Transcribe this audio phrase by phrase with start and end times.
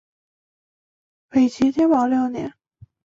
[1.29, 2.55] 北齐天保六年。